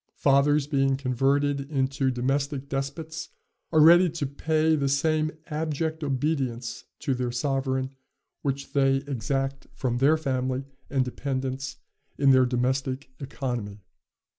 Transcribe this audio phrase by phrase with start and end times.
[0.15, 3.29] Fathers, being converted into domestic despots,
[3.71, 7.91] are ready to pay the same abject obedience to their sovereign
[8.41, 11.75] which they exact from their family and dependents
[12.17, 13.77] in their domestic economy."